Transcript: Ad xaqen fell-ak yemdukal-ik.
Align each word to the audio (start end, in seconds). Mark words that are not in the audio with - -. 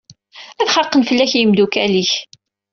Ad 0.61 0.67
xaqen 0.75 1.01
fell-ak 1.09 1.31
yemdukal-ik. 1.35 2.11